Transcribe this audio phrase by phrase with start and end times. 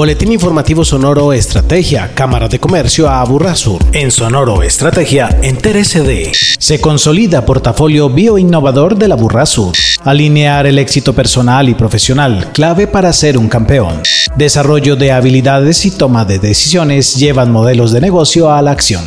[0.00, 3.84] Boletín informativo Sonoro Estrategia, Cámara de Comercio a Aburrasur.
[3.92, 6.32] En Sonoro Estrategia, entérese de.
[6.32, 9.74] Se consolida portafolio bioinnovador de la Burrasur.
[10.02, 14.00] Alinear el éxito personal y profesional, clave para ser un campeón.
[14.36, 19.04] Desarrollo de habilidades y toma de decisiones llevan modelos de negocio a la acción.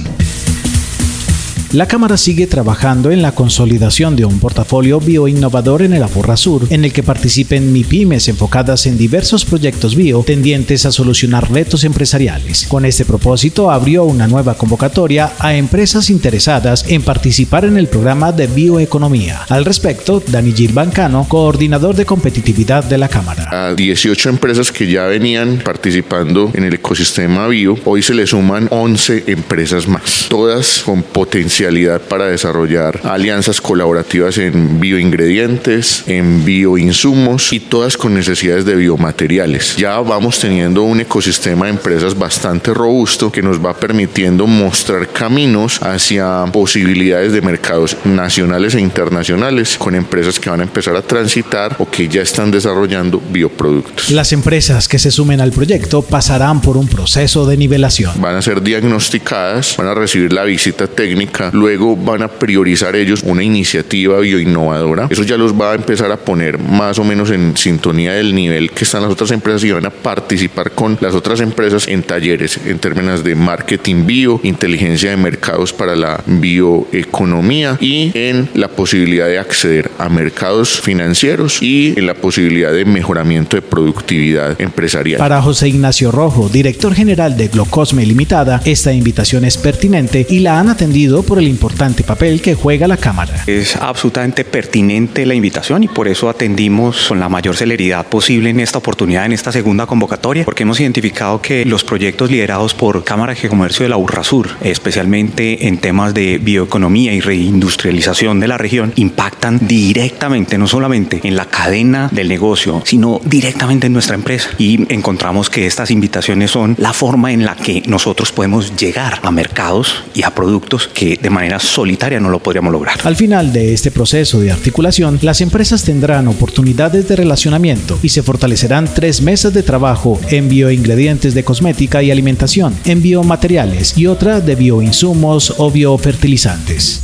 [1.74, 6.68] La Cámara sigue trabajando en la consolidación de un portafolio bioinnovador en el Aburra Sur,
[6.70, 12.68] en el que participen MIPIMES enfocadas en diversos proyectos bio tendientes a solucionar retos empresariales.
[12.70, 18.32] Con este propósito, abrió una nueva convocatoria a empresas interesadas en participar en el programa
[18.32, 19.42] de bioeconomía.
[19.50, 23.50] Al respecto, Dani Gil Bancano, coordinador de competitividad de la Cámara.
[23.50, 28.68] A 18 empresas que ya venían participando en el ecosistema bio, hoy se le suman
[28.70, 31.63] 11 empresas más, todas con potencial
[32.10, 39.78] para desarrollar alianzas colaborativas en bioingredientes, en bioinsumos y todas con necesidades de biomateriales.
[39.78, 45.82] Ya vamos teniendo un ecosistema de empresas bastante robusto que nos va permitiendo mostrar caminos
[45.82, 51.78] hacia posibilidades de mercados nacionales e internacionales con empresas que van a empezar a transitar
[51.80, 54.12] o que ya están desarrollando bioproductos.
[54.12, 58.22] Las empresas que se sumen al proyecto pasarán por un proceso de nivelación.
[58.22, 63.22] Van a ser diagnosticadas, van a recibir la visita técnica luego van a priorizar ellos
[63.24, 65.08] una iniciativa bioinnovadora.
[65.10, 68.72] Eso ya los va a empezar a poner más o menos en sintonía del nivel
[68.72, 72.60] que están las otras empresas y van a participar con las otras empresas en talleres
[72.66, 79.28] en términos de marketing bio, inteligencia de mercados para la bioeconomía y en la posibilidad
[79.28, 85.20] de acceder a mercados financieros y en la posibilidad de mejoramiento de productividad empresarial.
[85.20, 90.60] Para José Ignacio Rojo, director general de Glocosme Limitada, esta invitación es pertinente y la
[90.60, 93.44] han atendido por el importante papel que juega la Cámara.
[93.48, 98.60] Es absolutamente pertinente la invitación y por eso atendimos con la mayor celeridad posible en
[98.60, 103.34] esta oportunidad, en esta segunda convocatoria, porque hemos identificado que los proyectos liderados por Cámara
[103.34, 108.94] de Comercio de la Urrasur, especialmente en temas de bioeconomía y reindustrialización de la región,
[108.96, 114.50] impactan directamente, no solamente en la cadena del negocio, sino directamente en nuestra empresa.
[114.58, 119.32] Y encontramos que estas invitaciones son la forma en la que nosotros podemos llegar a
[119.32, 123.00] mercados y a productos que de manera solitaria no lo podríamos lograr.
[123.04, 128.24] Al final de este proceso de articulación, las empresas tendrán oportunidades de relacionamiento y se
[128.24, 134.40] fortalecerán tres mesas de trabajo en bioingredientes de cosmética y alimentación, en biomateriales y otra
[134.40, 137.02] de bioinsumos o biofertilizantes.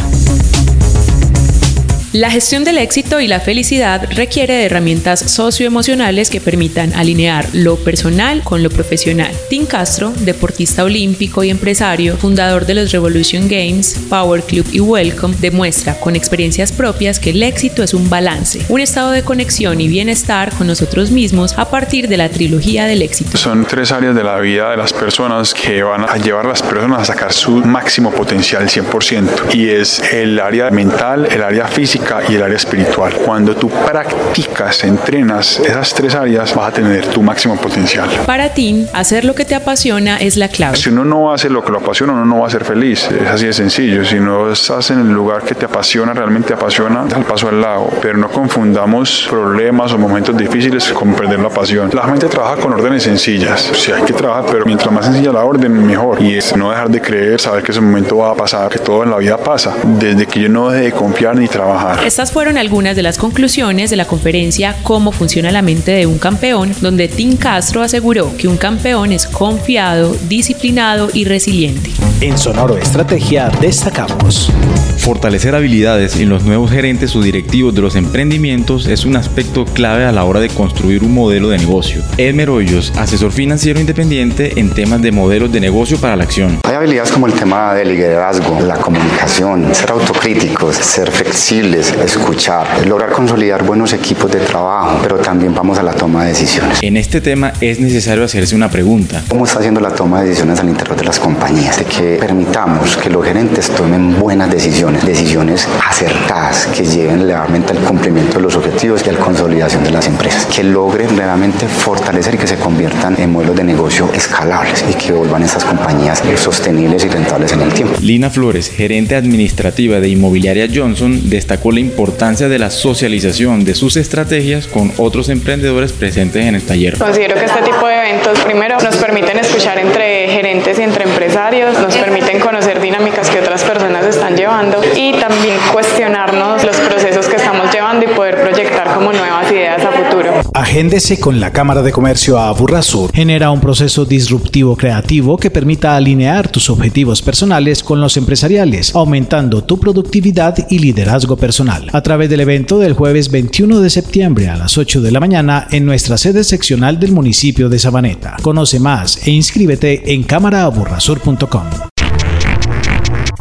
[2.12, 7.76] La gestión del éxito y la felicidad requiere de herramientas socioemocionales que permitan alinear lo
[7.76, 9.32] personal con lo profesional.
[9.48, 15.36] Tim Castro, deportista olímpico y empresario, fundador de los Revolution Games, Power Club y Welcome,
[15.40, 19.88] demuestra con experiencias propias que el éxito es un balance, un estado de conexión y
[19.88, 23.38] bienestar con nosotros mismos a partir de la trilogía del éxito.
[23.38, 26.64] Son tres áreas de la vida de las personas que van a llevar a las
[26.64, 31.99] personas a sacar su máximo potencial 100% y es el área mental, el área física
[32.28, 33.14] y el área espiritual.
[33.26, 38.10] Cuando tú practicas, entrenas esas tres áreas, vas a tener tu máximo potencial.
[38.26, 40.78] Para ti, hacer lo que te apasiona es la clave.
[40.78, 43.10] Si uno no hace lo que lo apasiona, uno no va a ser feliz.
[43.12, 44.06] Es así de sencillo.
[44.06, 47.48] Si no estás en el lugar que te apasiona, realmente te apasiona, da el paso
[47.50, 47.90] al lado.
[48.02, 51.90] Pero no confundamos problemas o momentos difíciles con perder la pasión.
[51.94, 53.70] La gente trabaja con órdenes sencillas.
[53.74, 56.22] Si hay que trabajar, pero mientras más sencilla la orden, mejor.
[56.22, 59.04] Y es no dejar de creer, saber que ese momento va a pasar, que todo
[59.04, 59.76] en la vida pasa.
[59.84, 63.90] Desde que yo no deje de confiar ni trabajar estas fueron algunas de las conclusiones
[63.90, 68.48] de la conferencia Cómo funciona la mente de un campeón, donde Tim Castro aseguró que
[68.48, 71.92] un campeón es confiado, disciplinado y resiliente.
[72.22, 74.52] En Sonoro Estrategia destacamos.
[74.98, 80.06] Fortalecer habilidades en los nuevos gerentes o directivos de los emprendimientos es un aspecto clave
[80.06, 82.04] a la hora de construir un modelo de negocio.
[82.18, 86.60] Edmer Hoyos, asesor financiero independiente en temas de modelos de negocio para la acción.
[86.64, 93.12] Hay habilidades como el tema del liderazgo, la comunicación, ser autocríticos, ser flexibles, escuchar, lograr
[93.12, 96.80] consolidar buenos equipos de trabajo, pero también vamos a la toma de decisiones.
[96.82, 99.24] En este tema es necesario hacerse una pregunta.
[99.28, 101.78] ¿Cómo está haciendo la toma de decisiones al interior de las compañías?
[101.78, 107.80] De que permitamos que los gerentes tomen buenas decisiones, decisiones acertadas que lleven realmente al
[107.80, 112.36] cumplimiento de los objetivos y a la consolidación de las empresas, que logren realmente fortalecer
[112.36, 117.04] y que se conviertan en modelos de negocio escalables y que vuelvan estas compañías sostenibles
[117.06, 117.96] y rentables en el tiempo.
[118.02, 123.98] Lina Flores, gerente administrativa de Inmobiliaria Johnson, destacó la importancia de la socialización de sus
[123.98, 126.98] estrategias con otros emprendedores presentes en el taller.
[126.98, 131.80] Considero que este tipo de eventos primero nos permiten escuchar entre gerentes y entre empresarios,
[131.80, 137.36] nos permiten conocer dinámicas que otras personas están llevando y también cuestionarnos los procesos que
[137.36, 140.39] estamos llevando y poder proyectar como nuevas ideas a futuro.
[140.54, 143.12] Agéndese con la Cámara de Comercio a Burrasur.
[143.14, 149.64] Genera un proceso disruptivo creativo que permita alinear tus objetivos personales con los empresariales, aumentando
[149.64, 151.90] tu productividad y liderazgo personal.
[151.94, 155.68] A través del evento del jueves 21 de septiembre a las 8 de la mañana
[155.72, 158.38] en nuestra sede seccional del municipio de Sabaneta.
[158.42, 161.66] Conoce más e inscríbete en cámaraaburrasur.com.